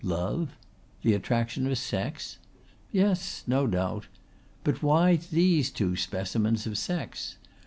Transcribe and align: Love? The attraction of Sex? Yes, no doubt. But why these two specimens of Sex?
Love? 0.03 0.57
The 1.03 1.13
attraction 1.13 1.67
of 1.67 1.77
Sex? 1.77 2.39
Yes, 2.91 3.43
no 3.45 3.67
doubt. 3.67 4.07
But 4.63 4.81
why 4.81 5.17
these 5.31 5.69
two 5.69 5.95
specimens 5.95 6.65
of 6.65 6.75
Sex? 6.75 7.37